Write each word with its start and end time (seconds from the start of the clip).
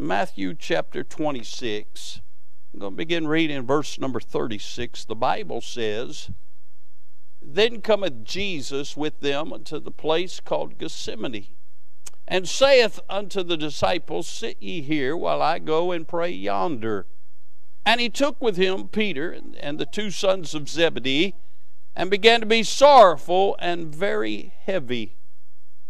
Matthew 0.00 0.54
chapter 0.54 1.04
26. 1.04 2.22
I'm 2.72 2.80
going 2.80 2.92
to 2.92 2.96
begin 2.96 3.28
reading 3.28 3.66
verse 3.66 3.98
number 3.98 4.18
36. 4.18 5.04
The 5.04 5.14
Bible 5.14 5.60
says, 5.60 6.30
Then 7.42 7.82
cometh 7.82 8.24
Jesus 8.24 8.96
with 8.96 9.20
them 9.20 9.52
unto 9.52 9.78
the 9.78 9.90
place 9.90 10.40
called 10.40 10.78
Gethsemane, 10.78 11.48
and 12.26 12.48
saith 12.48 12.98
unto 13.10 13.42
the 13.42 13.58
disciples, 13.58 14.26
Sit 14.26 14.56
ye 14.62 14.80
here 14.80 15.14
while 15.14 15.42
I 15.42 15.58
go 15.58 15.92
and 15.92 16.08
pray 16.08 16.30
yonder. 16.30 17.04
And 17.84 18.00
he 18.00 18.08
took 18.08 18.40
with 18.40 18.56
him 18.56 18.88
Peter 18.88 19.30
and 19.60 19.78
the 19.78 19.84
two 19.84 20.10
sons 20.10 20.54
of 20.54 20.70
Zebedee, 20.70 21.34
and 21.94 22.10
began 22.10 22.40
to 22.40 22.46
be 22.46 22.62
sorrowful 22.62 23.54
and 23.58 23.94
very 23.94 24.54
heavy. 24.64 25.18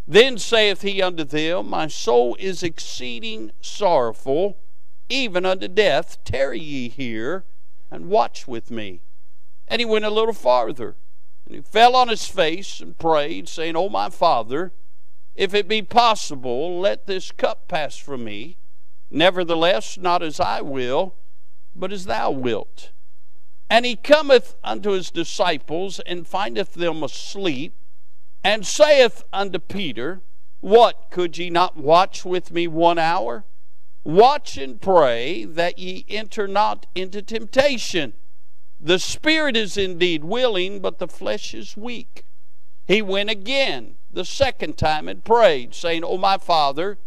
Then 0.07 0.39
saith 0.39 0.82
he 0.82 1.03
unto 1.03 1.25
them, 1.25 1.71
My 1.71 1.87
soul 1.87 2.37
is 2.39 2.62
exceeding 2.62 3.53
sorrowful, 3.61 4.59
even 5.09 5.46
unto 5.46 5.69
death. 5.69 6.18
Tarry 6.25 6.61
ye 6.61 6.89
here, 6.89 7.45
and 7.91 8.08
watch 8.08 8.49
with 8.49 8.71
me. 8.71 9.03
And 9.68 9.81
he 9.81 9.85
went 9.85 10.05
a 10.05 10.11
little 10.11 10.35
farther, 10.35 10.96
and 11.46 11.55
he 11.55 11.61
fell 11.61 11.94
on 11.94 12.08
his 12.08 12.27
face 12.27 12.81
and 12.81 12.99
prayed, 12.99 13.49
saying, 13.49 13.77
O 13.77 13.89
my 13.89 14.11
Father, 14.11 14.72
if 15.36 15.55
it 15.55 15.68
be 15.68 15.82
possible, 15.82 16.80
let 16.80 17.07
this 17.07 17.30
cup 17.30 17.69
pass 17.69 17.96
from 17.96 18.25
me. 18.25 18.57
Nevertheless, 19.11 19.96
not 19.96 20.22
as 20.22 20.41
I 20.41 20.61
will, 20.61 21.14
but 21.75 21.93
as 21.93 22.07
thou 22.07 22.30
wilt. 22.30 22.93
And 23.69 23.86
he 23.86 23.96
cometh 23.96 24.57
unto 24.64 24.91
his 24.91 25.11
disciples, 25.11 26.00
and 26.00 26.27
findeth 26.27 26.75
them 26.75 27.03
asleep 27.03 27.75
and 28.43 28.67
saith 28.67 29.22
unto 29.32 29.58
Peter, 29.58 30.22
What, 30.61 31.11
could 31.11 31.39
ye 31.39 31.50
not 31.50 31.76
watch 31.76 32.25
with 32.25 32.50
me 32.50 32.66
one 32.66 32.98
hour? 32.98 33.44
Watch 34.03 34.56
and 34.56 34.80
pray 34.80 35.44
that 35.44 35.78
ye 35.78 36.06
enter 36.08 36.48
not 36.48 36.86
into 36.94 37.20
temptation. 37.20 38.14
The 38.80 38.98
spirit 38.98 39.56
is 39.56 39.77
indeed 39.77 40.24
willing, 40.24 40.80
but 40.80 40.98
the 40.98 41.08
flesh 41.08 41.52
is 41.52 41.77
weak. 41.77 42.24
He 42.86 43.02
went 43.02 43.28
again 43.28 43.96
the 44.11 44.24
second 44.24 44.78
time 44.78 45.06
and 45.06 45.22
prayed, 45.22 45.74
saying, 45.74 46.02
O 46.02 46.16
my 46.16 46.38
Father, 46.38 46.98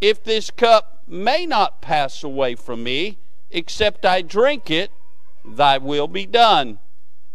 if 0.00 0.22
this 0.22 0.50
cup 0.50 1.02
may 1.06 1.46
not 1.46 1.82
pass 1.82 2.22
away 2.22 2.54
from 2.54 2.84
me, 2.84 3.18
except 3.50 4.06
I 4.06 4.22
drink 4.22 4.70
it, 4.70 4.90
thy 5.44 5.78
will 5.78 6.08
be 6.08 6.26
done. 6.26 6.78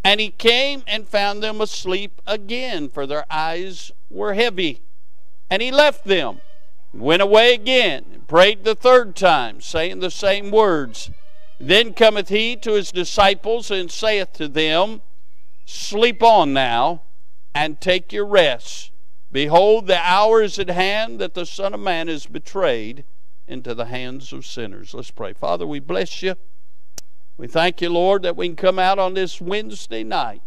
And 0.04 0.20
he 0.20 0.30
came 0.30 0.84
and 0.88 1.08
found 1.08 1.44
them 1.44 1.62
asleep 1.62 2.22
again, 2.26 2.90
for 2.90 3.06
their 3.06 3.26
eyes 3.30 3.92
were 4.10 4.34
heavy. 4.34 4.82
And 5.50 5.62
he 5.62 5.72
left 5.72 6.06
them, 6.06 6.42
went 6.94 7.22
away 7.22 7.54
again, 7.54 8.06
and 8.14 8.28
prayed 8.28 8.64
the 8.64 8.76
third 8.76 9.16
time, 9.16 9.62
saying 9.62 10.00
the 10.00 10.12
same 10.12 10.50
words. 10.50 11.12
Then 11.60 11.94
cometh 11.94 12.30
he 12.30 12.56
to 12.58 12.74
his 12.74 12.92
disciples 12.92 13.70
and 13.70 13.92
saith 13.92 14.34
to 14.34 14.48
them, 14.48 15.02
Sleep 15.66 16.24
on 16.24 16.54
now, 16.54 17.04
and 17.54 17.80
take 17.80 18.12
your 18.12 18.26
rest. 18.26 18.92
Behold, 19.32 19.88
the 19.88 20.00
hour 20.00 20.42
is 20.42 20.58
at 20.58 20.70
hand 20.70 21.20
that 21.20 21.36
the 21.36 21.46
Son 21.46 21.74
of 21.74 21.80
Man 21.80 22.10
is 22.10 22.26
betrayed 22.26 23.04
into 23.48 23.76
the 23.76 23.86
hands 23.86 24.34
of 24.34 24.46
sinners. 24.46 24.94
Let's 24.94 25.12
pray. 25.12 25.34
Father, 25.34 25.68
we 25.68 25.80
bless 25.80 26.22
you. 26.22 26.36
We 27.42 27.48
thank 27.48 27.82
you, 27.82 27.90
Lord, 27.90 28.22
that 28.22 28.36
we 28.36 28.50
can 28.50 28.56
come 28.56 28.78
out 28.78 29.00
on 29.00 29.16
this 29.16 29.42
Wednesday 29.42 30.04
night 30.04 30.44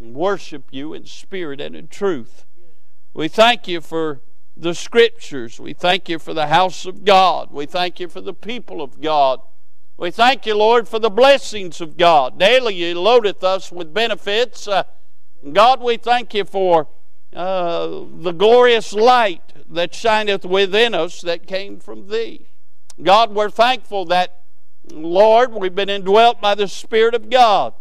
and 0.00 0.14
worship 0.14 0.64
you 0.70 0.94
in 0.94 1.04
spirit 1.04 1.60
and 1.60 1.76
in 1.76 1.88
truth. 1.88 2.46
We 3.12 3.28
thank 3.28 3.68
you 3.68 3.82
for 3.82 4.22
the 4.56 4.74
scriptures. 4.74 5.60
We 5.60 5.74
thank 5.74 6.08
you 6.08 6.18
for 6.18 6.32
the 6.32 6.46
house 6.46 6.86
of 6.86 7.04
God. 7.04 7.50
We 7.50 7.66
thank 7.66 8.00
you 8.00 8.08
for 8.08 8.22
the 8.22 8.32
people 8.32 8.80
of 8.80 8.98
God. 9.02 9.40
We 9.98 10.10
thank 10.10 10.46
you, 10.46 10.56
Lord, 10.56 10.88
for 10.88 10.98
the 10.98 11.10
blessings 11.10 11.82
of 11.82 11.98
God. 11.98 12.38
Daily 12.38 12.76
you 12.76 12.98
loadeth 12.98 13.44
us 13.44 13.70
with 13.70 13.92
benefits. 13.92 14.66
Uh, 14.66 14.84
God, 15.52 15.82
we 15.82 15.98
thank 15.98 16.32
you 16.32 16.46
for 16.46 16.88
uh, 17.34 18.04
the 18.10 18.32
glorious 18.32 18.94
light 18.94 19.52
that 19.68 19.94
shineth 19.94 20.46
within 20.46 20.94
us 20.94 21.20
that 21.20 21.46
came 21.46 21.78
from 21.78 22.08
thee. 22.08 22.46
God, 23.02 23.34
we're 23.34 23.50
thankful 23.50 24.06
that 24.06 24.41
Lord, 24.90 25.52
we've 25.52 25.74
been 25.74 25.88
indwelt 25.88 26.40
by 26.40 26.54
the 26.54 26.66
Spirit 26.66 27.14
of 27.14 27.30
God. 27.30 27.74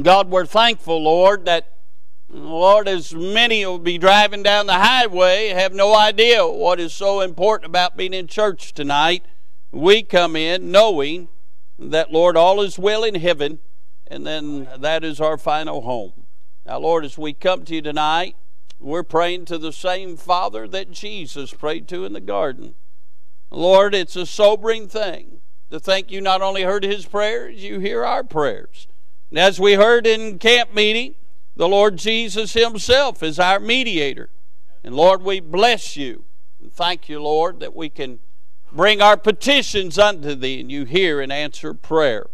God, 0.00 0.30
we're 0.30 0.46
thankful, 0.46 1.02
Lord, 1.02 1.44
that, 1.44 1.76
Lord, 2.28 2.88
as 2.88 3.14
many 3.14 3.64
will 3.64 3.78
be 3.78 3.98
driving 3.98 4.42
down 4.42 4.66
the 4.66 4.72
highway, 4.74 5.48
have 5.48 5.74
no 5.74 5.94
idea 5.94 6.46
what 6.46 6.80
is 6.80 6.92
so 6.92 7.20
important 7.20 7.66
about 7.66 7.96
being 7.96 8.14
in 8.14 8.26
church 8.26 8.72
tonight. 8.72 9.24
We 9.70 10.02
come 10.02 10.34
in 10.34 10.72
knowing 10.72 11.28
that, 11.78 12.10
Lord, 12.10 12.36
all 12.36 12.60
is 12.60 12.78
well 12.78 13.04
in 13.04 13.16
heaven, 13.16 13.58
and 14.06 14.26
then 14.26 14.68
that 14.78 15.04
is 15.04 15.20
our 15.20 15.36
final 15.36 15.82
home. 15.82 16.24
Now, 16.66 16.78
Lord, 16.78 17.04
as 17.04 17.18
we 17.18 17.34
come 17.34 17.64
to 17.66 17.74
you 17.74 17.82
tonight, 17.82 18.36
we're 18.80 19.02
praying 19.02 19.44
to 19.46 19.58
the 19.58 19.72
same 19.72 20.16
Father 20.16 20.66
that 20.68 20.90
Jesus 20.90 21.52
prayed 21.52 21.86
to 21.88 22.04
in 22.04 22.14
the 22.14 22.20
garden. 22.20 22.74
Lord, 23.50 23.94
it's 23.94 24.16
a 24.16 24.26
sobering 24.26 24.88
thing 24.88 25.40
to 25.70 25.80
think 25.80 26.10
you 26.10 26.20
not 26.20 26.42
only 26.42 26.62
heard 26.62 26.84
his 26.84 27.06
prayers, 27.06 27.62
you 27.62 27.80
hear 27.80 28.04
our 28.04 28.24
prayers. 28.24 28.86
And 29.30 29.38
as 29.38 29.58
we 29.58 29.74
heard 29.74 30.06
in 30.06 30.38
camp 30.38 30.74
meeting, 30.74 31.14
the 31.56 31.68
Lord 31.68 31.96
Jesus 31.96 32.52
himself 32.52 33.22
is 33.22 33.38
our 33.38 33.60
mediator. 33.60 34.30
And 34.82 34.94
Lord, 34.94 35.22
we 35.22 35.40
bless 35.40 35.96
you 35.96 36.24
and 36.64 36.72
thank 36.72 37.08
you, 37.08 37.20
Lord, 37.20 37.60
that 37.60 37.76
we 37.76 37.90
can 37.90 38.20
bring 38.72 39.02
our 39.02 39.16
petitions 39.16 39.98
unto 39.98 40.34
thee 40.34 40.60
and 40.60 40.70
you 40.70 40.84
hear 40.84 41.20
and 41.20 41.32
answer 41.32 41.74
prayer. 41.74 42.26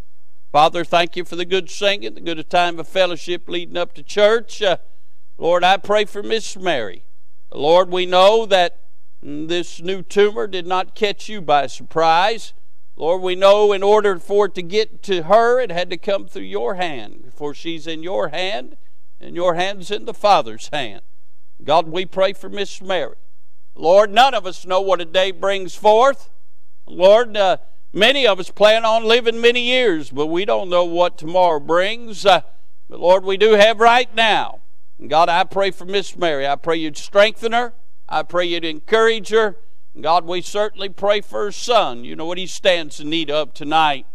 Father, 0.53 0.85
thank 0.85 1.17
you 1.17 1.25
for 1.25 1.37
the 1.37 1.45
good 1.45 1.69
singing, 1.69 2.15
the 2.15 2.21
good 2.21 2.49
time 2.49 2.79
of 2.79 2.89
fellowship 2.89 3.49
leading 3.49 3.77
up 3.77 3.93
to 3.95 4.03
church. 4.03 4.63
Uh, 4.63 4.79
Lord, 5.37 5.65
I 5.65 5.77
pray 5.77 6.05
for 6.05 6.23
Miss 6.23 6.57
Mary. 6.57 7.05
Lord, 7.53 7.91
we 7.91 8.07
know 8.07 8.47
that 8.47 8.79
this 9.23 9.81
new 9.81 10.03
tumor 10.03 10.47
did 10.47 10.67
not 10.67 10.95
catch 10.95 11.29
you 11.29 11.41
by 11.41 11.67
surprise. 11.67 12.53
Lord, 13.01 13.23
we 13.23 13.35
know 13.35 13.73
in 13.73 13.83
order 13.83 14.19
for 14.19 14.45
it 14.45 14.55
to 14.57 14.63
get 14.63 15.03
to 15.05 15.23
her, 15.23 15.59
it 15.59 15.71
had 15.71 15.89
to 15.89 15.97
come 15.97 16.27
through 16.27 16.43
your 16.43 16.75
hand, 16.75 17.33
for 17.35 17.55
she's 17.55 17.87
in 17.87 18.03
your 18.03 18.29
hand, 18.29 18.77
and 19.19 19.35
your 19.35 19.55
hand's 19.55 19.91
in 19.91 20.05
the 20.05 20.13
Father's 20.13 20.69
hand. 20.71 21.01
God, 21.65 21.89
we 21.89 22.05
pray 22.05 22.35
for 22.35 22.51
Miss 22.51 22.83
Mary. 22.83 23.15
Lord, 23.75 24.11
none 24.11 24.35
of 24.35 24.45
us 24.45 24.67
know 24.67 24.83
what 24.83 25.01
a 25.01 25.07
day 25.07 25.31
brings 25.31 25.75
forth. 25.75 26.29
Lord, 26.87 27.39
uh, 27.39 27.57
many 27.95 28.27
of 28.27 28.39
us 28.39 28.51
plan 28.51 28.85
on 28.85 29.05
living 29.05 29.41
many 29.41 29.63
years, 29.63 30.11
but 30.11 30.27
we 30.27 30.45
don't 30.45 30.69
know 30.69 30.85
what 30.85 31.17
tomorrow 31.17 31.59
brings. 31.59 32.27
Uh, 32.27 32.43
but 32.91 33.01
Lord, 33.01 33.25
we 33.25 33.39
do 33.39 33.53
have 33.53 33.81
right 33.81 34.15
now. 34.15 34.61
And 34.99 35.09
God, 35.09 35.31
I 35.31 35.45
pray 35.45 35.71
for 35.71 35.87
Miss 35.87 36.19
Mary. 36.19 36.47
I 36.47 36.57
pray 36.57 36.77
you'd 36.77 36.99
strengthen 36.99 37.53
her. 37.53 37.73
I 38.11 38.25
pray 38.25 38.45
you'd 38.45 38.67
encourage 38.67 39.31
her. 39.31 39.57
God, 39.99 40.25
we 40.25 40.41
certainly 40.41 40.89
pray 40.89 41.21
for 41.21 41.45
her 41.45 41.53
son. 41.53 42.05
You 42.05 42.15
know 42.15 42.27
what 42.27 42.39
he 42.39 42.47
stands 42.47 43.01
in 43.01 43.11
need 43.11 43.31
of 43.31 43.55
tonight. 43.55 44.07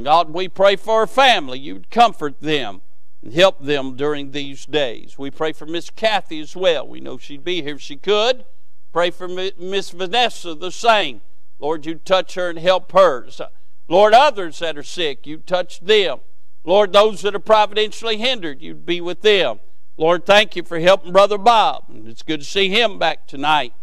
God, 0.00 0.30
we 0.30 0.48
pray 0.48 0.76
for 0.76 1.00
her 1.00 1.06
family. 1.06 1.58
You'd 1.58 1.90
comfort 1.90 2.40
them 2.40 2.80
and 3.22 3.32
help 3.32 3.62
them 3.62 3.96
during 3.96 4.30
these 4.30 4.66
days. 4.66 5.18
We 5.18 5.30
pray 5.30 5.52
for 5.52 5.66
Miss 5.66 5.90
Kathy 5.90 6.40
as 6.40 6.56
well. 6.56 6.86
We 6.86 7.00
know 7.00 7.18
she'd 7.18 7.44
be 7.44 7.62
here 7.62 7.76
if 7.76 7.80
she 7.80 7.96
could. 7.96 8.44
Pray 8.92 9.10
for 9.10 9.28
Miss 9.28 9.90
Vanessa 9.90 10.54
the 10.54 10.72
same. 10.72 11.20
Lord, 11.58 11.86
you 11.86 11.94
touch 11.96 12.34
her 12.34 12.50
and 12.50 12.58
help 12.58 12.90
her. 12.92 13.28
Lord, 13.88 14.14
others 14.14 14.58
that 14.60 14.78
are 14.78 14.82
sick, 14.82 15.26
you 15.26 15.38
touch 15.38 15.80
them. 15.80 16.20
Lord, 16.64 16.92
those 16.92 17.22
that 17.22 17.34
are 17.34 17.40
providentially 17.40 18.16
hindered, 18.16 18.62
you'd 18.62 18.86
be 18.86 19.00
with 19.00 19.22
them. 19.22 19.60
Lord, 19.96 20.24
thank 20.24 20.56
you 20.56 20.62
for 20.62 20.80
helping 20.80 21.12
Brother 21.12 21.38
Bob. 21.38 21.84
It's 22.06 22.22
good 22.22 22.40
to 22.40 22.46
see 22.46 22.68
him 22.68 22.98
back 22.98 23.26
tonight. 23.26 23.74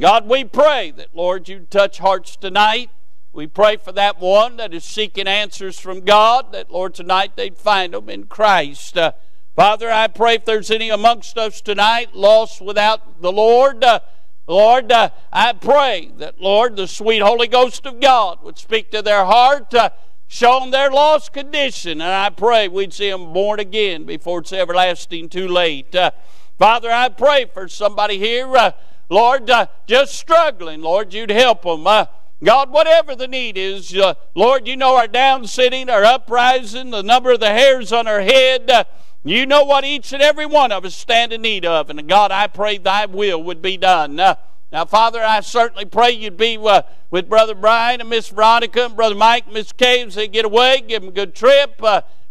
God, 0.00 0.28
we 0.28 0.42
pray 0.42 0.90
that, 0.96 1.14
Lord, 1.14 1.48
you'd 1.48 1.70
touch 1.70 1.98
hearts 1.98 2.34
tonight. 2.34 2.90
We 3.32 3.46
pray 3.46 3.76
for 3.76 3.92
that 3.92 4.20
one 4.20 4.56
that 4.56 4.74
is 4.74 4.84
seeking 4.84 5.28
answers 5.28 5.78
from 5.78 6.00
God, 6.00 6.52
that, 6.52 6.68
Lord, 6.68 6.94
tonight 6.94 7.36
they'd 7.36 7.56
find 7.56 7.94
them 7.94 8.08
in 8.08 8.24
Christ. 8.24 8.98
Uh, 8.98 9.12
Father, 9.54 9.88
I 9.92 10.08
pray 10.08 10.34
if 10.34 10.44
there's 10.44 10.72
any 10.72 10.90
amongst 10.90 11.38
us 11.38 11.60
tonight 11.60 12.12
lost 12.12 12.60
without 12.60 13.22
the 13.22 13.30
Lord, 13.30 13.84
uh, 13.84 14.00
Lord, 14.48 14.90
uh, 14.90 15.10
I 15.32 15.52
pray 15.52 16.10
that, 16.18 16.40
Lord, 16.40 16.74
the 16.74 16.88
sweet 16.88 17.22
Holy 17.22 17.46
Ghost 17.46 17.86
of 17.86 18.00
God 18.00 18.42
would 18.42 18.58
speak 18.58 18.90
to 18.90 19.00
their 19.00 19.24
heart, 19.24 19.72
uh, 19.74 19.90
show 20.26 20.58
them 20.58 20.72
their 20.72 20.90
lost 20.90 21.32
condition, 21.32 22.00
and 22.00 22.10
I 22.10 22.30
pray 22.30 22.66
we'd 22.66 22.92
see 22.92 23.10
them 23.10 23.32
born 23.32 23.60
again 23.60 24.04
before 24.04 24.40
it's 24.40 24.52
everlasting 24.52 25.28
too 25.28 25.46
late. 25.46 25.94
Uh, 25.94 26.10
Father, 26.58 26.90
I 26.90 27.10
pray 27.10 27.46
for 27.46 27.68
somebody 27.68 28.18
here 28.18 28.56
uh, 28.56 28.72
Lord, 29.08 29.50
uh, 29.50 29.66
just 29.86 30.14
struggling, 30.14 30.80
Lord, 30.80 31.12
you'd 31.12 31.30
help 31.30 31.62
them. 31.62 31.86
Uh, 31.86 32.06
God, 32.42 32.70
whatever 32.70 33.14
the 33.14 33.28
need 33.28 33.56
is, 33.56 33.96
uh, 33.96 34.14
Lord, 34.34 34.66
you 34.66 34.76
know 34.76 34.96
our 34.96 35.06
down 35.06 35.46
sitting, 35.46 35.88
our 35.88 36.04
uprising, 36.04 36.90
the 36.90 37.02
number 37.02 37.30
of 37.32 37.40
the 37.40 37.50
hairs 37.50 37.92
on 37.92 38.06
our 38.06 38.20
head. 38.20 38.70
Uh, 38.70 38.84
you 39.24 39.46
know 39.46 39.64
what 39.64 39.84
each 39.84 40.12
and 40.12 40.22
every 40.22 40.44
one 40.44 40.72
of 40.72 40.84
us 40.84 40.94
stand 40.94 41.32
in 41.32 41.42
need 41.42 41.64
of. 41.64 41.88
And 41.88 42.06
God, 42.08 42.30
I 42.30 42.46
pray 42.46 42.76
thy 42.78 43.06
will 43.06 43.42
would 43.42 43.62
be 43.62 43.76
done. 43.76 44.20
Uh, 44.20 44.34
Now, 44.72 44.84
Father, 44.84 45.22
I 45.22 45.40
certainly 45.40 45.84
pray 45.84 46.10
you'd 46.10 46.36
be 46.36 46.58
uh, 46.58 46.82
with 47.10 47.28
Brother 47.28 47.54
Brian 47.54 48.00
and 48.00 48.10
Miss 48.10 48.28
Veronica 48.28 48.84
and 48.84 48.96
Brother 48.96 49.14
Mike 49.14 49.44
and 49.44 49.54
Miss 49.54 49.72
Caves. 49.72 50.16
They 50.16 50.28
get 50.28 50.44
away, 50.44 50.82
give 50.86 51.00
them 51.02 51.10
a 51.10 51.12
good 51.12 51.34
trip, 51.34 51.80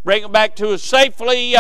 bring 0.03 0.23
them 0.23 0.31
back 0.31 0.55
to 0.57 0.73
us 0.73 0.83
safely. 0.83 1.55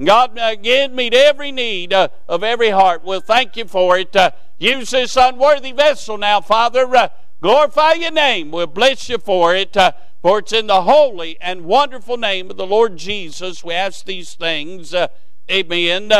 Uh, 0.00 0.04
God, 0.04 0.38
again, 0.40 0.94
meet 0.94 1.14
every 1.14 1.52
need 1.52 1.92
uh, 1.92 2.08
of 2.28 2.42
every 2.42 2.70
heart. 2.70 3.04
We'll 3.04 3.20
thank 3.20 3.56
you 3.56 3.66
for 3.66 3.98
it. 3.98 4.14
Uh, 4.14 4.30
use 4.58 4.90
this 4.90 5.16
unworthy 5.16 5.72
vessel 5.72 6.18
now, 6.18 6.40
Father. 6.40 6.94
Uh, 6.94 7.08
glorify 7.40 7.92
your 7.92 8.12
name. 8.12 8.50
We'll 8.50 8.66
bless 8.66 9.08
you 9.08 9.18
for 9.18 9.54
it. 9.54 9.76
for 10.22 10.38
it's 10.38 10.52
in 10.52 10.66
the 10.66 10.82
holy 10.82 11.38
and 11.40 11.64
wonderful 11.64 12.16
name 12.16 12.50
of 12.50 12.56
the 12.56 12.66
Lord 12.66 12.96
Jesus 12.96 13.62
we 13.62 13.74
ask 13.74 14.04
these 14.04 14.34
things. 14.34 14.94
amen 15.50 16.10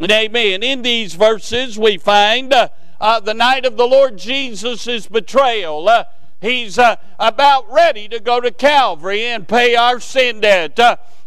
and 0.00 0.10
amen. 0.10 0.62
In 0.62 0.82
these 0.82 1.14
verses, 1.14 1.78
we 1.78 1.98
find 1.98 2.54
uh, 3.00 3.20
the 3.20 3.34
night 3.34 3.66
of 3.66 3.76
the 3.76 3.86
Lord 3.86 4.16
Jesus' 4.16 5.06
betrayal. 5.06 5.88
Uh, 5.88 6.04
he's 6.40 6.78
uh, 6.78 6.96
about 7.18 7.70
ready 7.70 8.08
to 8.08 8.20
go 8.20 8.40
to 8.40 8.50
Calvary 8.50 9.24
and 9.26 9.46
pay 9.46 9.76
our 9.76 10.00
sin 10.00 10.40
debt. 10.40 10.78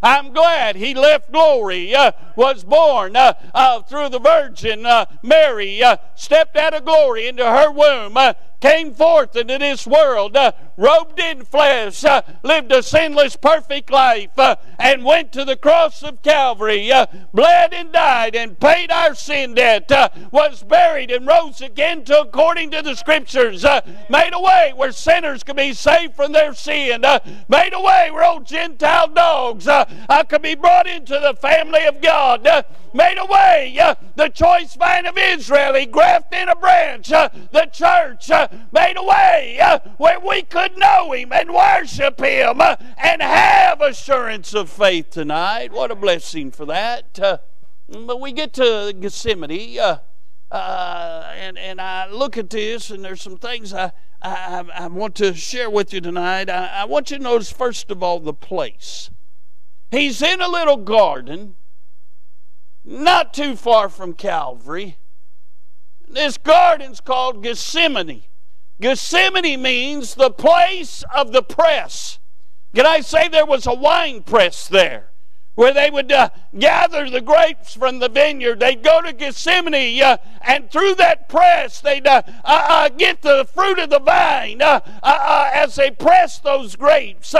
Uh, 0.04 0.18
I'm 0.24 0.34
glad 0.34 0.76
he 0.76 0.94
left 0.94 1.32
glory, 1.32 1.96
uh, 1.96 2.12
was 2.36 2.64
born 2.64 3.16
uh, 3.16 3.34
uh, 3.54 3.82
through 3.82 4.10
the 4.10 4.20
Virgin 4.20 4.86
Mary, 5.22 5.82
stepped 6.16 6.56
out 6.56 6.74
of 6.74 6.86
glory 6.86 7.28
into 7.28 7.46
her 7.46 7.72
womb, 7.72 8.18
came 8.64 8.94
forth 8.94 9.36
into 9.36 9.58
this 9.58 9.86
world, 9.86 10.38
uh, 10.38 10.54
robed 10.78 11.20
in 11.20 11.44
flesh, 11.44 12.06
uh, 12.06 12.22
lived 12.44 12.72
a 12.72 12.82
sinless, 12.82 13.36
perfect 13.36 13.92
life, 13.92 14.40
uh, 14.40 14.56
and 14.80 15.04
went 15.04 15.34
to 15.34 15.44
the 15.44 15.58
cross 15.58 16.02
of 16.02 16.22
Calvary, 16.22 16.90
uh, 16.90 17.06
bled 17.34 17.74
and 17.74 17.92
died 17.92 18.38
and 18.38 18.58
paid 18.58 18.90
our 18.90 19.14
sin 19.14 19.54
debt, 19.54 19.92
uh, 19.92 20.08
was 20.32 20.64
buried 20.64 21.12
and 21.12 21.28
rose 21.28 21.60
again 21.60 22.06
to 22.06 22.22
according 22.22 22.72
to 22.72 22.82
the 22.82 22.96
Scriptures, 22.96 23.66
uh, 23.66 23.82
made 24.10 24.32
a 24.32 24.40
way 24.40 24.72
where 24.74 24.94
sinners 24.94 25.44
could 25.44 25.58
be 25.58 25.74
saved 25.74 26.16
from 26.16 26.32
their 26.32 26.54
sin, 26.54 27.02
made 27.50 27.74
a 27.74 27.82
way 27.82 28.10
where 28.12 28.24
old 28.24 28.46
Gentile 28.46 29.10
dogs 29.10 29.68
could 30.30 30.42
be 30.42 30.56
brought 30.56 30.88
into 30.88 31.20
the 31.20 31.36
family 31.40 31.86
of 31.86 32.02
God, 32.02 32.44
made 32.94 33.18
a 33.18 33.26
way, 33.26 33.96
the 34.16 34.30
choice 34.30 34.76
vine 34.76 35.06
of 35.06 35.18
Israel, 35.18 35.74
he 35.74 35.86
grafted 35.86 36.40
in 36.40 36.50
a 36.50 36.56
branch, 36.56 37.10
the 37.10 37.70
church 37.72 38.30
made 38.72 38.96
a 38.98 39.04
way 39.04 39.60
uh, 39.62 39.80
where 39.98 40.20
we 40.20 40.44
could 40.44 40.78
know 40.78 41.12
Him 41.12 41.32
and 41.32 41.54
worship 41.54 42.20
Him 42.20 42.62
uh, 42.62 42.76
and 42.98 43.22
have 43.22 43.82
assurance 43.82 44.54
of 44.54 44.70
faith 44.70 45.10
tonight. 45.10 45.72
What 45.72 45.92
a 45.92 45.96
blessing 45.96 46.52
for 46.52 46.66
that. 46.66 47.20
Uh, 47.20 47.38
but 47.88 48.20
we 48.20 48.32
get 48.32 48.54
to 48.54 48.94
Gethsemane, 49.00 49.80
uh, 49.80 50.00
uh, 50.52 51.32
and, 51.36 51.58
and 51.58 51.82
I 51.82 52.10
look 52.10 52.38
at 52.38 52.50
this, 52.50 52.90
and 52.90 53.04
there's 53.04 53.22
some 53.22 53.38
things 53.38 53.74
I, 53.74 53.92
I, 54.22 54.64
I 54.74 54.88
want 54.88 55.16
to 55.16 55.34
share 55.34 55.70
with 55.70 55.94
you 55.94 56.02
tonight. 56.02 56.50
I, 56.50 56.82
I 56.82 56.86
want 56.86 57.12
you 57.12 57.18
to 57.18 57.24
notice, 57.24 57.52
first 57.52 57.92
of 57.92 58.02
all, 58.02 58.20
the 58.20 58.34
place. 58.34 59.10
He's 59.94 60.24
in 60.24 60.42
a 60.42 60.48
little 60.48 60.78
garden, 60.78 61.56
not 62.84 63.32
too 63.32 63.56
far 63.56 63.90
from 63.90 64.14
Calvary. 64.14 64.98
This 66.08 66.40
garden's 66.40 67.00
called 67.00 67.44
Gethsemane. 67.44 68.24
Gethsemane 68.82 69.62
means 69.62 70.16
the 70.16 70.32
place 70.32 71.04
of 71.14 71.32
the 71.32 71.44
press. 71.44 72.18
Can 72.74 72.88
I 72.88 73.02
say 73.02 73.28
there 73.28 73.46
was 73.46 73.68
a 73.68 73.74
wine 73.76 74.24
press 74.24 74.68
there? 74.68 75.12
where 75.56 75.72
they 75.72 75.92
would 75.92 76.12
uh, 76.12 76.30
gather 76.58 77.08
the 77.08 77.22
grapes 77.22 77.76
from 77.76 78.00
the 78.00 78.10
vineyard. 78.10 78.60
They'd 78.60 78.84
go 78.84 79.04
to 79.04 79.14
Gethsemane, 79.14 80.02
uh, 80.02 80.18
and 80.42 80.72
through 80.72 80.96
that 80.96 81.30
press, 81.30 81.80
they'd 81.80 82.08
uh, 82.08 82.24
uh, 82.44 82.66
uh 82.68 82.90
get 82.90 83.22
the 83.22 83.48
fruit 83.54 83.78
of 83.78 83.92
the 83.92 84.00
vine 84.00 84.64
uh, 84.64 84.80
as 85.04 85.76
they 85.76 85.92
pressed 85.92 86.44
those 86.44 86.76
grapes. 86.76 87.36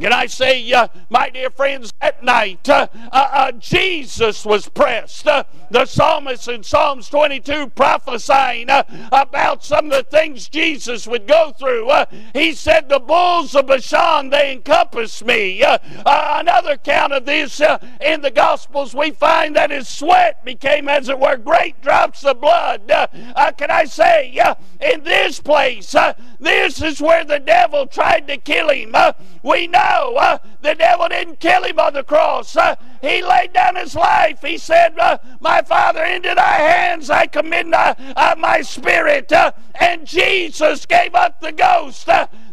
Can 0.00 0.12
I 0.12 0.24
say, 0.24 0.72
uh, 0.72 0.88
my 1.10 1.28
dear 1.28 1.50
friends, 1.50 1.92
that 2.00 2.24
night 2.24 2.66
uh, 2.66 2.86
uh, 3.12 3.28
uh 3.30 3.52
Jesus 3.52 4.42
was 4.42 4.66
pressed. 4.66 5.26
Uh, 5.26 5.44
the 5.70 5.84
psalmist 5.84 6.48
in 6.48 6.62
Psalms 6.62 7.10
22 7.10 7.68
prophesying 7.68 8.70
uh, 8.70 8.84
about 9.12 9.62
some 9.62 9.86
of 9.86 9.92
the 9.92 10.02
things 10.02 10.48
Jesus 10.48 11.06
would 11.06 11.26
go 11.26 11.52
through. 11.58 11.90
he 12.32 12.52
said, 12.54 12.88
The 12.88 13.00
bulls 13.00 13.54
of 13.54 13.66
Bashan, 13.66 14.30
they 14.30 14.52
encompass 14.52 15.22
me. 15.22 15.62
another 15.62 16.78
count 16.78 17.12
of 17.12 17.26
this 17.26 17.60
in 18.00 18.22
the 18.22 18.30
Gospels, 18.30 18.94
we 18.94 19.10
find 19.10 19.56
that 19.56 19.70
his 19.70 19.88
sweat 19.88 20.42
became, 20.42 20.88
as 20.88 21.10
it 21.10 21.18
were, 21.18 21.36
great 21.36 21.80
drops 21.82 22.24
of 22.24 22.40
blood. 22.40 22.88
can 22.88 23.70
I 23.70 23.84
say, 23.84 24.38
in 24.80 25.04
this 25.04 25.38
place, 25.38 25.94
this 26.40 26.80
is 26.80 27.00
where 27.00 27.24
the 27.24 27.40
devil 27.40 27.86
tried 27.86 28.26
to 28.28 28.38
kill 28.38 28.70
him. 28.70 28.94
we 29.42 29.66
know 29.66 29.81
no, 29.82 30.16
uh, 30.16 30.38
the 30.60 30.74
devil 30.74 31.08
didn't 31.08 31.40
kill 31.40 31.64
him 31.64 31.78
on 31.78 31.94
the 31.94 32.02
cross. 32.02 32.56
Uh, 32.56 32.76
he 33.00 33.22
laid 33.22 33.52
down 33.52 33.76
his 33.76 33.94
life. 33.94 34.40
He 34.42 34.58
said, 34.58 34.98
uh, 34.98 35.18
My 35.40 35.62
Father, 35.62 36.04
into 36.04 36.34
thy 36.34 36.58
hands 36.58 37.10
I 37.10 37.26
commit 37.26 37.72
uh, 37.72 37.94
uh, 38.16 38.34
my 38.38 38.62
spirit. 38.62 39.32
Uh, 39.32 39.52
and 39.80 40.06
Jesus 40.06 40.86
gave 40.86 41.14
up 41.14 41.40
the 41.40 41.52
ghost. 41.52 42.06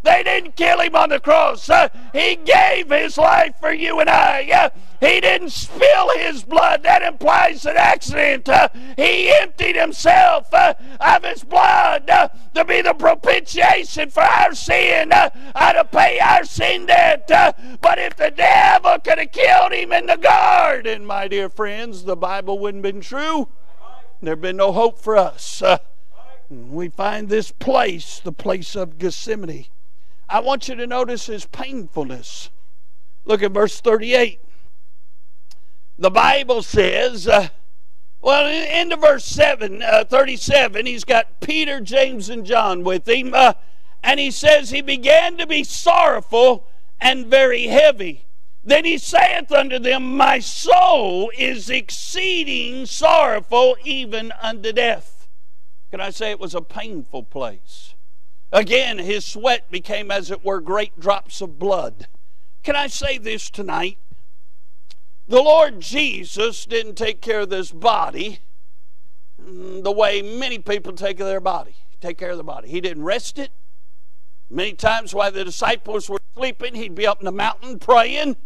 they 0.04 0.24
didn't 0.24 0.56
kill 0.56 0.80
him 0.80 0.96
on 0.96 1.10
the 1.10 1.20
cross. 1.20 1.70
he 2.14 2.36
gave 2.38 2.90
his 2.90 3.18
life 3.18 3.56
for 3.60 3.72
you 3.72 4.00
and 4.00 4.10
I. 4.10 4.72
He 5.00 5.22
didn't 5.22 5.52
spill 5.52 6.10
his 6.18 6.44
blood. 6.44 6.84
That 6.84 7.02
implies 7.02 7.66
an 7.66 7.78
accident. 7.78 8.50
Uh, 8.50 8.68
he 8.98 9.32
emptied 9.32 9.78
himself 9.78 10.54
uh, 10.54 10.74
of 11.00 11.24
his 11.24 11.44
blood 11.44 12.10
uh, 12.10 12.28
to 12.54 12.66
be 12.66 12.82
the 12.82 12.94
propitiation 12.94 14.10
for 14.10 14.24
our 14.24 14.54
sin, 14.54 15.12
uh, 15.14 15.30
to 15.74 15.86
pay 15.86 16.20
our 16.20 16.44
sin 16.44 16.86
debt. 16.86 17.32
Uh, 17.32 17.54
but 17.82 17.98
if 17.98 18.18
the 18.18 18.32
devil 18.32 19.00
could 19.00 19.20
have 19.20 19.32
killed 19.32 19.72
him 19.72 19.94
in 19.94 20.06
the 20.06 20.18
garden, 20.18 21.06
my 21.06 21.30
dear 21.30 21.48
friends, 21.48 22.04
the 22.04 22.18
Bible 22.18 22.60
wouldn't 22.60 22.84
have 22.84 22.94
been 22.94 23.02
true. 23.02 23.48
There'd 24.22 24.42
been 24.42 24.58
no 24.58 24.74
hope 24.74 25.00
for 25.00 25.16
us. 25.16 25.62
Uh, 25.62 25.78
we 26.50 26.90
find 26.90 27.30
this 27.30 27.52
place, 27.52 28.20
the 28.20 28.34
place 28.34 28.76
of 28.76 28.98
Gethsemane. 28.98 29.68
I 30.28 30.42
want 30.42 30.68
you 30.68 30.76
to 30.76 30.86
notice 30.86 31.28
his 31.28 31.46
painfulness. 31.46 32.50
Look 33.24 33.42
at 33.42 33.52
verse 33.52 33.80
38 33.80 34.42
the 36.00 36.10
Bible 36.10 36.64
says, 36.64 37.28
uh, 37.28 37.50
well, 38.22 38.48
into 38.48 38.96
verse 38.96 39.26
7, 39.26 39.82
uh, 39.82 40.06
37, 40.06 40.86
he's 40.86 41.04
got 41.04 41.42
Peter, 41.42 41.82
James, 41.82 42.30
and 42.30 42.46
John 42.46 42.84
with 42.84 43.08
him. 43.08 43.34
Uh, 43.34 43.54
and 44.02 44.20
he 44.20 44.32
says, 44.32 44.70
He 44.70 44.82
began 44.82 45.38
to 45.38 45.46
be 45.46 45.64
sorrowful 45.64 46.68
and 47.02 47.28
very 47.28 47.68
heavy. 47.68 48.26
Then 48.64 48.86
he 48.86 48.98
saith 48.98 49.52
unto 49.52 49.78
them, 49.78 50.16
My 50.16 50.40
soul 50.40 51.32
is 51.38 51.70
exceeding 51.70 52.86
sorrowful, 52.86 53.76
even 53.84 54.32
unto 54.42 54.72
death. 54.72 55.28
Can 55.92 56.00
I 56.00 56.12
say 56.12 56.32
it 56.32 56.40
was 56.40 56.56
a 56.56 56.62
painful 56.62 57.24
place? 57.24 57.94
Again, 58.52 59.00
his 59.00 59.26
sweat 59.26 59.70
became, 59.70 60.12
as 60.12 60.32
it 60.32 60.46
were, 60.46 60.62
great 60.62 60.98
drops 61.00 61.42
of 61.42 61.60
blood. 61.60 62.08
Can 62.64 62.76
I 62.76 62.88
say 62.88 63.18
this 63.18 63.50
tonight? 63.50 63.98
The 65.30 65.44
Lord 65.44 65.80
Jesus 65.80 66.66
didn't 66.66 66.96
take 66.96 67.22
care 67.22 67.42
of 67.42 67.52
this 67.52 67.72
body 67.72 68.40
the 69.38 69.92
way 69.92 70.24
many 70.24 70.58
people 70.58 70.92
take 70.94 71.18
care 71.18 71.28
of 71.28 71.30
their 71.30 71.40
body. 71.40 71.76
Take 72.02 72.18
care 72.18 72.32
of 72.32 72.38
the 72.38 72.44
body. 72.44 72.68
He 72.68 72.82
didn't 72.82 73.04
rest 73.04 73.38
it. 73.38 73.52
Many 74.50 74.74
times 74.74 75.14
while 75.14 75.32
the 75.32 75.46
disciples 75.46 76.10
were 76.10 76.18
sleeping, 76.36 76.74
he'd 76.74 76.96
be 76.96 77.06
up 77.06 77.20
in 77.20 77.26
the 77.26 77.32
mountain 77.32 77.78
praying. 77.78 78.38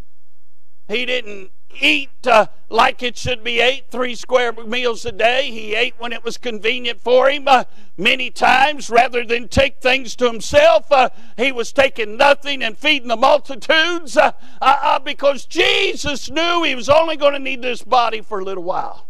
He 0.89 1.05
didn't 1.05 1.51
eat 1.79 2.09
uh, 2.25 2.47
like 2.69 3.03
it 3.03 3.17
should 3.17 3.43
be 3.43 3.59
ate, 3.59 3.85
three 3.91 4.15
square 4.15 4.51
meals 4.51 5.05
a 5.05 5.11
day. 5.11 5.51
He 5.51 5.75
ate 5.75 5.93
when 5.97 6.13
it 6.13 6.23
was 6.23 6.37
convenient 6.37 6.99
for 6.99 7.29
him. 7.29 7.47
Uh, 7.47 7.65
many 7.97 8.29
times, 8.29 8.89
rather 8.89 9.23
than 9.23 9.47
take 9.47 9.79
things 9.79 10.15
to 10.17 10.25
himself, 10.25 10.91
uh, 10.91 11.09
he 11.37 11.51
was 11.51 11.71
taking 11.71 12.17
nothing 12.17 12.63
and 12.63 12.77
feeding 12.77 13.09
the 13.09 13.15
multitudes 13.15 14.17
uh, 14.17 14.31
uh, 14.61 14.79
uh, 14.81 14.99
because 14.99 15.45
Jesus 15.45 16.29
knew 16.29 16.63
he 16.63 16.75
was 16.75 16.89
only 16.89 17.15
going 17.15 17.33
to 17.33 17.39
need 17.39 17.61
this 17.61 17.83
body 17.83 18.21
for 18.21 18.39
a 18.39 18.43
little 18.43 18.63
while. 18.63 19.07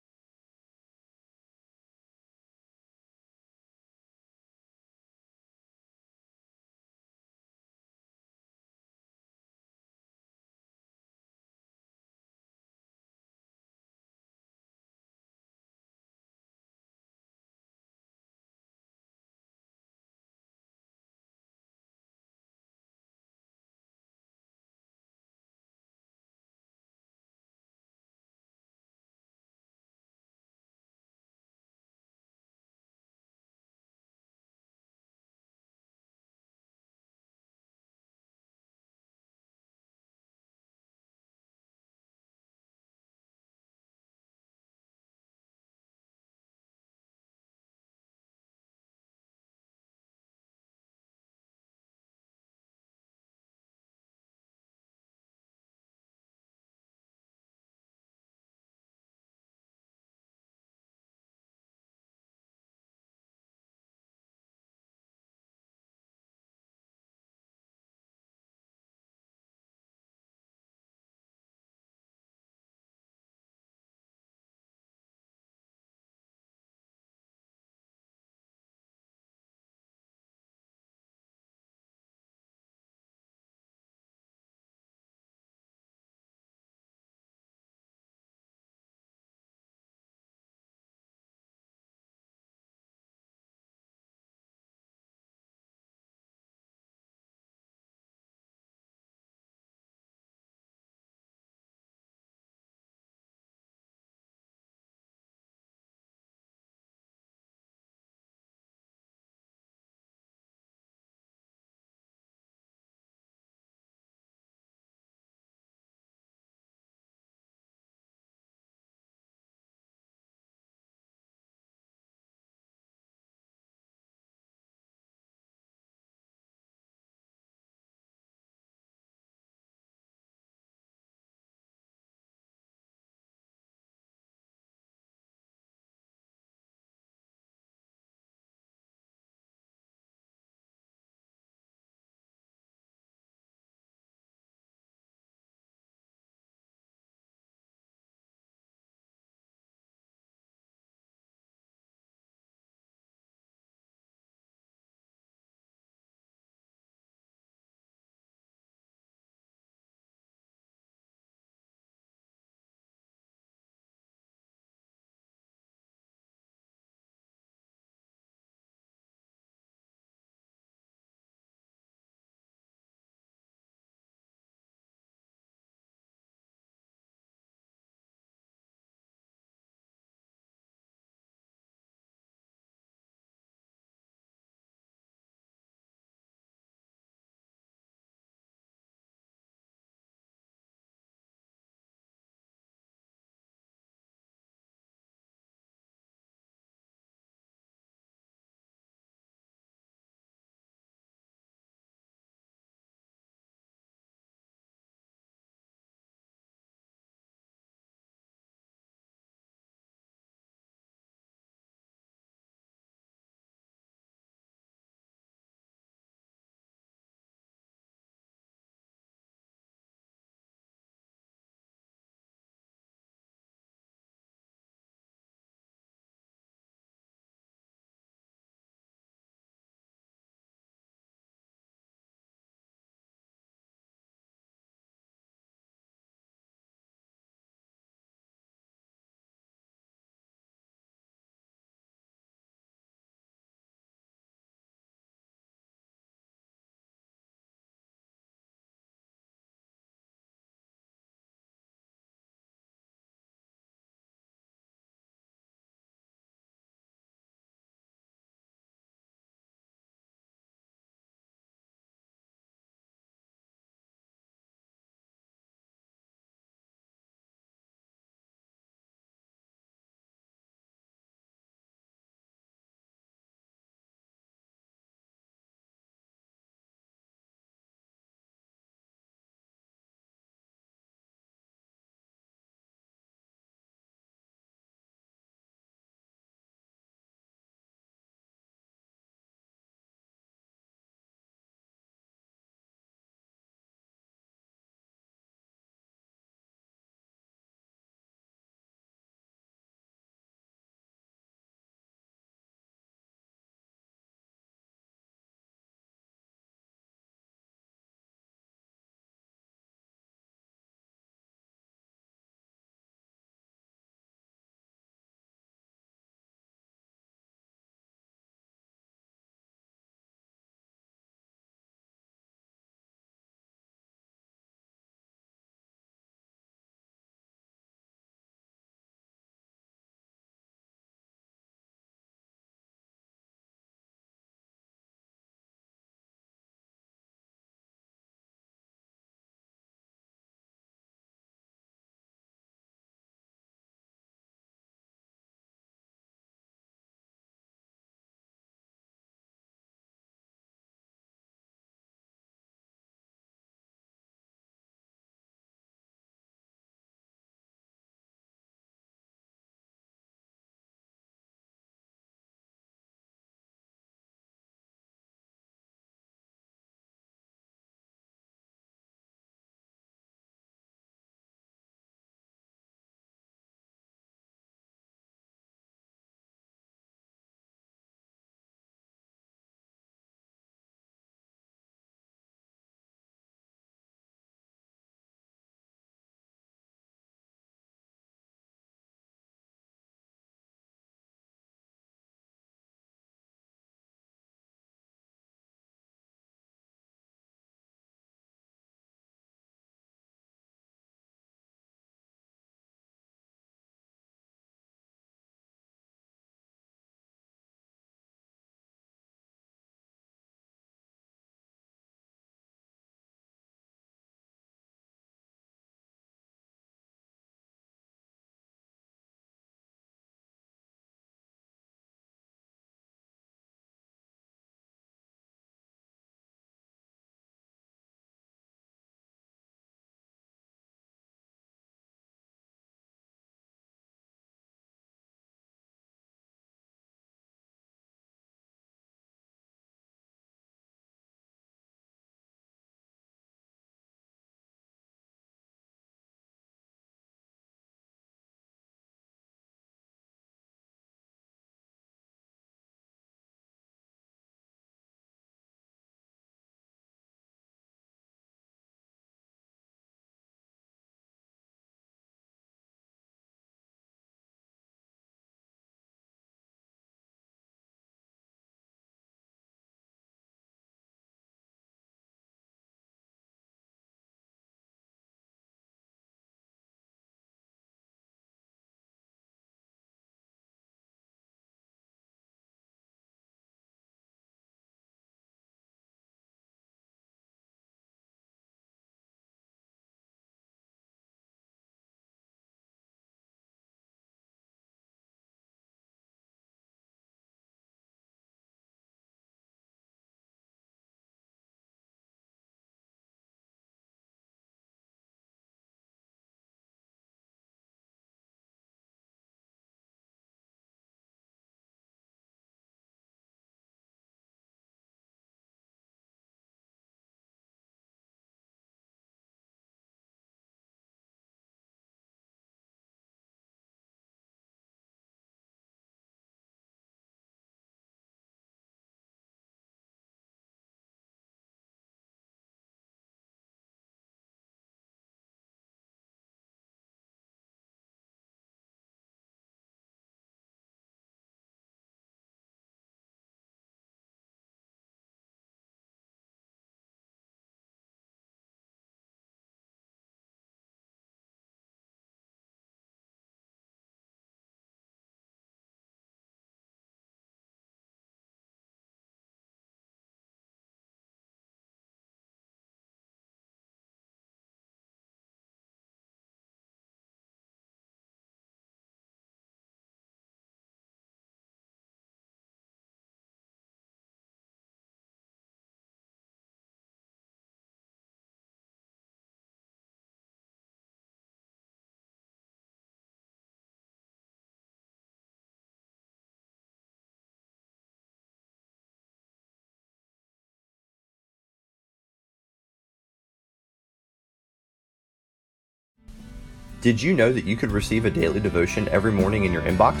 Did 596.80 597.02
you 597.02 597.12
know 597.12 597.30
that 597.30 597.44
you 597.44 597.56
could 597.56 597.72
receive 597.72 598.06
a 598.06 598.10
daily 598.10 598.40
devotion 598.40 598.88
every 598.88 599.12
morning 599.12 599.44
in 599.44 599.52
your 599.52 599.60
inbox? 599.62 600.00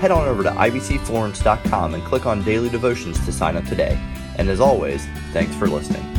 Head 0.00 0.10
on 0.10 0.26
over 0.26 0.42
to 0.42 0.50
ibcflorence.com 0.50 1.94
and 1.94 2.04
click 2.04 2.26
on 2.26 2.42
Daily 2.42 2.68
Devotions 2.68 3.24
to 3.24 3.32
sign 3.32 3.56
up 3.56 3.64
today. 3.64 3.96
And 4.36 4.48
as 4.48 4.58
always, 4.58 5.06
thanks 5.32 5.54
for 5.54 5.68
listening. 5.68 6.15